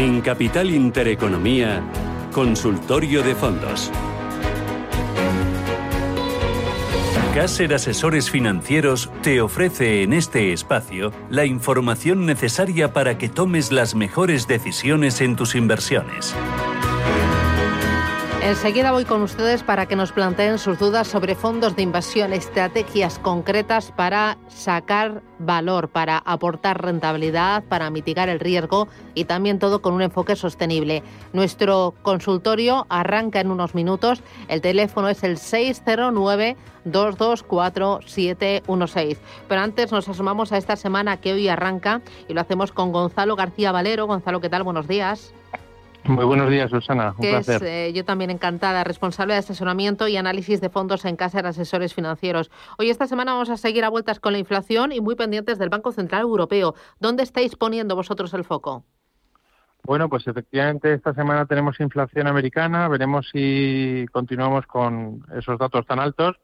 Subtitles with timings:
[0.00, 1.82] En Capital Intereconomía,
[2.32, 3.90] Consultorio de Fondos.
[7.34, 13.94] Caser Asesores Financieros te ofrece en este espacio la información necesaria para que tomes las
[13.94, 16.34] mejores decisiones en tus inversiones.
[18.50, 23.20] Enseguida voy con ustedes para que nos planteen sus dudas sobre fondos de inversión, estrategias
[23.20, 29.94] concretas para sacar valor, para aportar rentabilidad, para mitigar el riesgo y también todo con
[29.94, 31.04] un enfoque sostenible.
[31.32, 34.20] Nuestro consultorio arranca en unos minutos.
[34.48, 38.00] El teléfono es el 609 224
[39.48, 43.36] Pero antes nos asomamos a esta semana que hoy arranca y lo hacemos con Gonzalo
[43.36, 44.08] García Valero.
[44.08, 44.64] Gonzalo, ¿qué tal?
[44.64, 45.32] Buenos días.
[46.04, 47.14] Muy buenos días, Susana.
[47.18, 47.62] Un placer.
[47.62, 51.94] Eh, yo también encantada, responsable de asesoramiento y análisis de fondos en casa de asesores
[51.94, 52.50] financieros.
[52.78, 55.68] Hoy, esta semana, vamos a seguir a vueltas con la inflación y muy pendientes del
[55.68, 56.74] Banco Central Europeo.
[56.98, 58.84] ¿Dónde estáis poniendo vosotros el foco?
[59.84, 62.88] Bueno, pues efectivamente esta semana tenemos inflación americana.
[62.88, 66.36] Veremos si continuamos con esos datos tan altos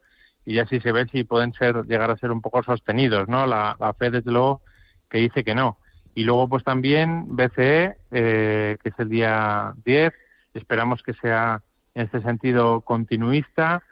[0.44, 3.46] y así se ve si pueden ser llegar a ser un poco sostenidos, ¿no?
[3.46, 4.62] La, la Fed, desde luego,
[5.10, 5.78] que dice que no.
[6.16, 10.14] Y luego, pues también BCE, eh, que es el día 10,
[10.54, 11.60] esperamos que sea
[11.94, 13.82] en este sentido continuista.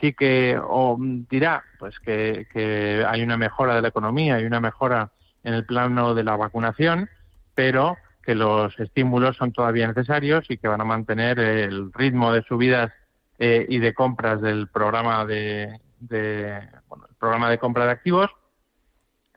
[0.00, 0.56] Sí que
[1.28, 5.10] dirá pues que, que hay una mejora de la economía, hay una mejora
[5.42, 7.10] en el plano de la vacunación,
[7.56, 12.42] pero que los estímulos son todavía necesarios y que van a mantener el ritmo de
[12.44, 12.92] subidas
[13.40, 18.30] eh, y de compras del programa de, de bueno, el programa de compra de activos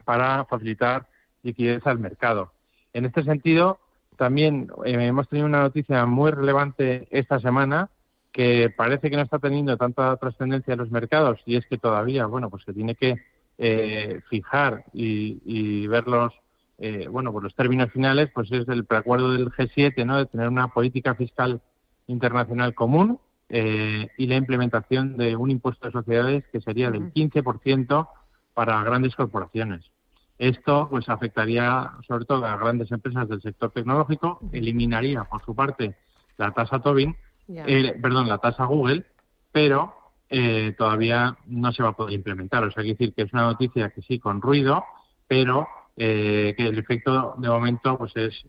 [0.06, 1.08] para facilitar
[1.48, 2.52] liquidez al mercado.
[2.94, 3.80] En este sentido,
[4.18, 7.90] también eh, hemos tenido una noticia muy relevante esta semana
[8.32, 12.26] que parece que no está teniendo tanta trascendencia en los mercados y es que todavía,
[12.26, 13.16] bueno, pues se tiene que
[13.58, 16.34] eh, fijar y, ver los,
[16.78, 20.18] eh, bueno, pues los términos finales, pues es el preacuerdo del G7, ¿no?
[20.18, 21.62] De tener una política fiscal
[22.08, 23.20] internacional común
[23.50, 28.10] y la implementación de un impuesto de sociedades que sería del 15%
[28.54, 29.90] para grandes corporaciones.
[30.38, 35.96] Esto pues afectaría sobre todo a grandes empresas del sector tecnológico, eliminaría por su parte
[36.38, 37.16] la tasa Tobin,
[37.48, 39.06] eh, perdón, la tasa Google,
[39.52, 39.96] pero
[40.30, 42.64] eh, todavía no se va a poder implementar.
[42.64, 44.84] O sea, hay que decir que es una noticia que sí con ruido,
[45.28, 48.46] pero eh, que el efecto de momento pues es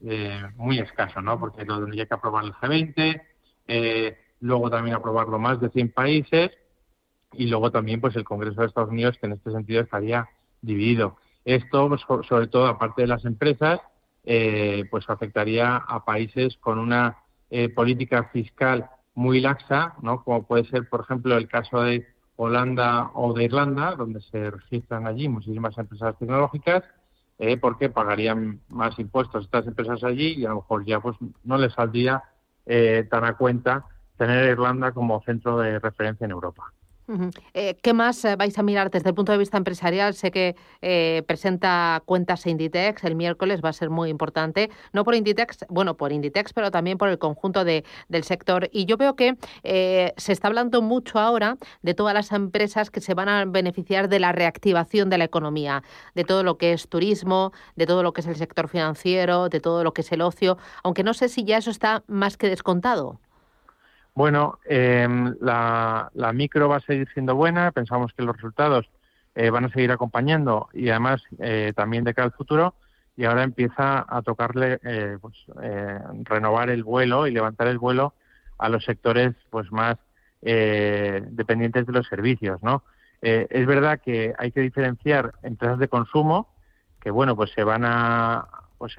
[0.57, 1.41] muy escaso, ¿no?
[1.41, 6.51] Porque lo tendría que aprobar el G20, luego también aprobarlo más de 100 países
[7.33, 10.29] y luego también pues el Congreso de Estados Unidos que en este sentido estaría
[10.61, 11.17] dividido.
[11.49, 13.81] Esto, pues, sobre todo, aparte de las empresas,
[14.23, 17.17] eh, pues afectaría a países con una
[17.49, 20.23] eh, política fiscal muy laxa, ¿no?
[20.23, 22.07] Como puede ser, por ejemplo, el caso de
[22.37, 26.85] Holanda o de Irlanda, donde se registran allí muchísimas empresas tecnológicas,
[27.39, 31.57] eh, porque pagarían más impuestos estas empresas allí y a lo mejor ya pues no
[31.57, 32.25] les saldría
[33.09, 33.87] tan a cuenta
[34.19, 36.75] tener Irlanda como centro de referencia en Europa.
[37.55, 40.15] Eh, ¿Qué más eh, vais a mirar desde el punto de vista empresarial?
[40.15, 44.71] Sé que eh, presenta cuentas Inditex el miércoles, va a ser muy importante.
[44.93, 48.69] No por Inditex, bueno, por Inditex, pero también por el conjunto de, del sector.
[48.73, 53.15] Y yo veo que se está hablando mucho ahora de todas las empresas que se
[53.15, 55.83] van a beneficiar de la reactivación de la economía,
[56.15, 59.61] de todo lo que es turismo, de todo lo que es el sector financiero, de
[59.61, 62.49] todo lo que es el ocio, aunque no sé si ya eso está más que
[62.49, 63.19] descontado.
[64.19, 68.91] Bueno, em, la, micro va a seguir siendo buena, pensamos que los resultados
[69.37, 72.75] eh, van a seguir acompañando y además eh, también de cara al futuro
[73.17, 75.37] y ahora empieza a tocarle eh, pues,
[76.25, 78.13] renovar el vuelo y levantar el vuelo
[78.59, 79.97] a los sectores pues más
[80.43, 82.83] dependientes de los servicios, ¿no?
[83.23, 86.49] es verdad que hay que diferenciar empresas de consumo
[87.01, 88.49] que bueno pues se van a
[88.79, 88.97] pues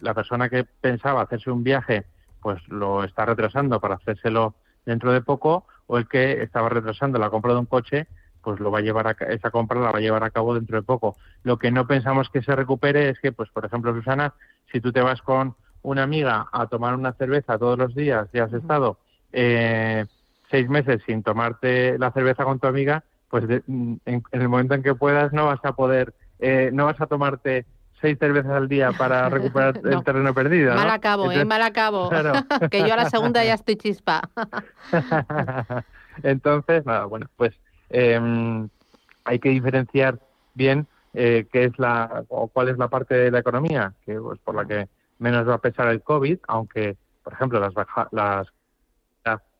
[0.00, 2.04] la persona que pensaba hacerse un viaje
[2.40, 4.54] pues lo está retrasando para hacérselo
[4.84, 8.06] dentro de poco, o el que estaba retrasando la compra de un coche,
[8.42, 10.76] pues lo va a llevar a, esa compra la va a llevar a cabo dentro
[10.76, 11.16] de poco.
[11.42, 14.34] Lo que no pensamos que se recupere es que, pues por ejemplo, Susana,
[14.72, 18.38] si tú te vas con una amiga a tomar una cerveza todos los días y
[18.38, 18.98] has estado
[19.32, 20.06] eh,
[20.50, 24.94] seis meses sin tomarte la cerveza con tu amiga, pues en, el momento en que
[24.94, 27.66] puedas no vas a poder, eh, no vas a tomarte
[28.00, 30.74] seis cervezas al día para recuperar el terreno perdido.
[30.74, 31.44] Mal acabo, ¿eh?
[31.44, 32.10] Mal acabo.
[32.70, 34.22] que yo a la segunda ya estoy chispa.
[36.22, 37.54] Entonces, nada, bueno, pues
[37.90, 38.68] em,
[39.24, 40.18] hay que diferenciar
[40.54, 44.38] bien eh, qué es la o cuál es la parte de la economía que pues
[44.40, 47.72] por la que menos va a pesar el COVID, aunque por ejemplo las,
[48.12, 48.46] las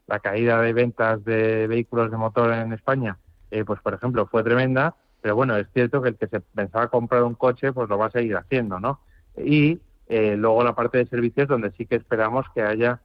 [0.06, 3.18] la, caída de ventas de vehículos de motor en España,
[3.50, 4.94] eh, pues por ejemplo fue tremenda,
[5.28, 8.06] pero bueno, es cierto que el que se pensaba comprar un coche, pues lo va
[8.06, 9.00] a seguir haciendo, ¿no?
[9.36, 9.78] Y
[10.10, 12.98] Eh, luego la parte de servicios, donde sí que esperamos que haya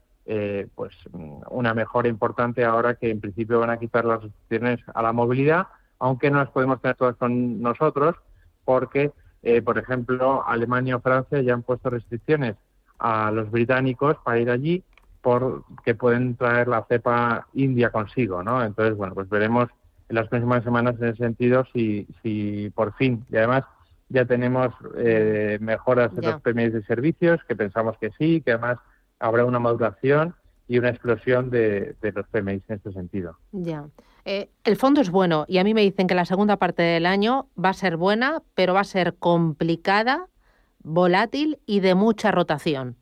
[0.74, 0.94] pues
[1.50, 5.68] una mejora importante ahora que en principio van a quitar las restricciones a la movilidad,
[6.00, 8.16] aunque no las podemos tener todas con nosotros,
[8.64, 9.12] porque,
[9.66, 12.56] por ejemplo, Alemania o Francia ya han puesto restricciones
[13.00, 14.82] a los británicos para ir allí
[15.22, 18.64] por que pueden traer la cepa india consigo, ¿no?
[18.64, 19.68] Entonces, bueno, pues veremos
[20.14, 23.64] en las próximas semanas en ese sentido si, si por fin, y además
[24.10, 28.78] ya tenemos eh, mejoras en los PMI de servicios, que pensamos que sí, que además
[29.18, 30.36] habrá una maduración
[30.68, 33.40] y una explosión de, los PMI en este sentido.
[33.52, 33.86] Ya.
[34.26, 37.08] Eh, el fondo es bueno y a mí me dicen que la segunda parte del
[37.08, 40.28] año va a ser buena, pero va a ser complicada,
[40.84, 42.98] volátil y de mucha rotación.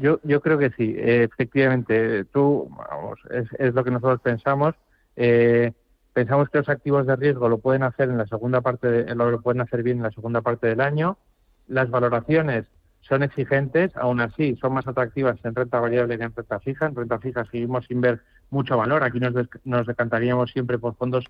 [0.00, 2.24] Yo, yo creo que sí, efectivamente.
[2.24, 4.74] Tú, vamos, es, es, lo que nosotros pensamos.
[5.16, 5.72] Eh,
[6.12, 9.40] pensamos que los activos de riesgo lo pueden hacer en la segunda parte, de, lo
[9.40, 11.18] pueden hacer bien en la segunda parte del año.
[11.66, 12.66] Las valoraciones
[13.00, 16.86] son exigentes, aún así son más atractivas en renta variable que en renta fija.
[16.86, 19.02] En renta fija seguimos sin ver mucho valor.
[19.02, 21.24] Aquí nos, decantaríamos siempre por fondos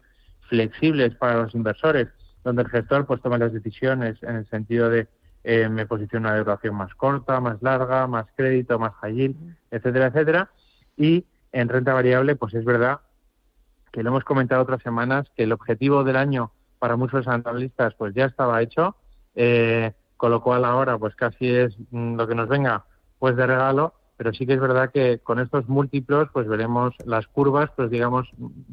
[0.48, 2.08] flexibles para los inversores,
[2.44, 5.08] donde el gestor pues toma las decisiones en el sentido de
[5.42, 10.06] eh, me posiciono una duración más corta, más larga, más crédito, más high yield, etcétera,
[10.06, 10.50] etcétera.
[10.96, 13.00] Y en renta variable, pues es verdad
[13.94, 16.50] que lo hemos comentado otras semanas, que el objetivo del año
[16.80, 18.96] para muchos analistas pues ya estaba hecho,
[19.36, 22.84] eh, con lo cual ahora pues casi es mm, lo que nos venga
[23.20, 27.28] pues de regalo, pero sí que es verdad que con estos múltiplos pues veremos las
[27.28, 28.28] curvas pues digamos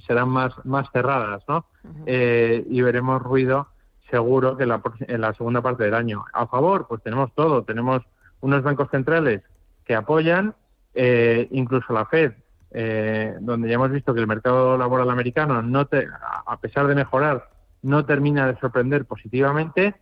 [0.07, 1.65] serán más más cerradas, ¿no?
[2.07, 3.67] eh, y veremos ruido
[4.09, 6.25] seguro que en la segunda parte del año.
[6.33, 7.63] A favor, pues tenemos todo.
[7.63, 8.01] Tenemos
[8.41, 9.43] unos bancos centrales
[9.85, 10.55] que apoyan,
[10.95, 12.33] eh, incluso la Fed,
[12.71, 16.07] eh, donde ya hemos visto que el mercado laboral americano, no te,
[16.45, 17.49] a pesar de mejorar,
[17.81, 19.95] no termina de sorprender positivamente.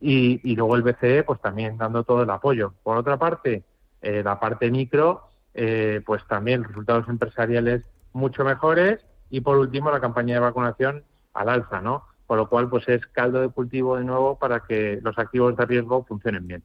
[0.00, 2.74] Y, luego el BCE, pues también dando todo el apoyo.
[2.82, 3.62] Por otra parte,
[4.00, 5.28] eh, la parte micro,
[6.04, 8.98] pues también resultados empresariales mucho mejores.
[9.30, 11.04] Y por último, la campaña de vacunación
[11.34, 12.04] al alza, ¿no?
[12.32, 15.66] con lo cual pues es caldo de cultivo de nuevo para que los activos de
[15.66, 16.62] riesgo funcionen bien.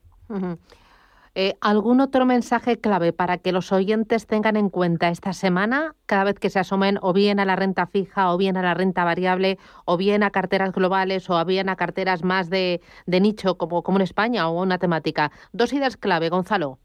[1.40, 6.24] Eh, ¿Algún otro mensaje clave para que los oyentes tengan en cuenta esta semana, cada
[6.24, 9.04] vez que se asomen o bien a la renta fija, o bien a la renta
[9.04, 14.00] variable, o bien a carteras globales, o bien a carteras más de, nicho, como, como
[14.00, 15.32] en España, o una temática?
[15.54, 16.80] Dos ideas clave, Gonzalo.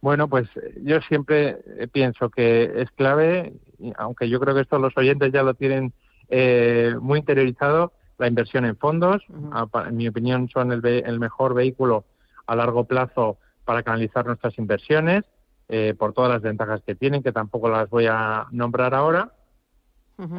[0.00, 0.48] Bueno, pues
[0.82, 1.58] yo siempre
[1.92, 3.52] pienso que es clave,
[3.98, 5.92] aunque yo creo que esto los oyentes ya lo tienen
[6.28, 9.22] eh, muy interiorizado la inversión en fondos.
[9.28, 12.04] En mi opinión, son el, mejor vehículo
[12.48, 15.24] a largo plazo para canalizar nuestras inversiones,
[15.68, 19.32] eh, por todas las ventajas que tienen, que tampoco las voy a nombrar ahora.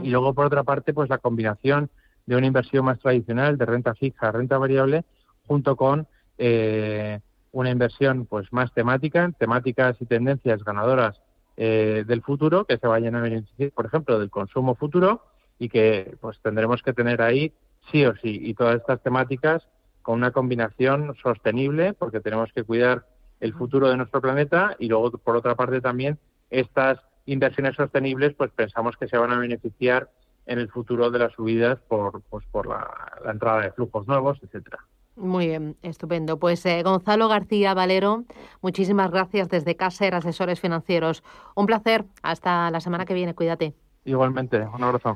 [0.04, 1.90] Y luego, por otra parte, pues la combinación
[2.26, 5.04] de una inversión más tradicional de renta fija, renta variable,
[5.48, 6.08] junto con
[6.38, 7.20] eh,
[7.52, 11.22] una inversión pues más temática, temáticas y tendencias ganadoras
[11.58, 15.24] eh, del futuro que se vayan a beneficiar, por ejemplo, del consumo futuro
[15.58, 17.54] y que pues tendremos que tener ahí
[17.92, 19.66] sí o sí y todas estas temáticas
[20.02, 23.06] con una combinación sostenible porque tenemos que cuidar
[23.40, 26.18] el futuro de nuestro planeta y luego por otra parte también
[26.50, 30.10] estas inversiones sostenibles pues pensamos que se van a beneficiar
[30.46, 32.88] en el futuro de las subidas por pues por la,
[33.30, 34.80] entrada de flujos nuevos etcétera
[35.18, 36.40] muy bien, estupendo.
[36.40, 38.26] Pues eh, Gonzalo García Valero,
[38.62, 41.24] muchísimas gracias desde Caser Asesores Financieros.
[41.56, 42.04] Un placer.
[42.22, 43.34] Hasta la semana que viene.
[43.34, 43.76] Cuídate.
[44.04, 45.14] Igualmente, un abrazo.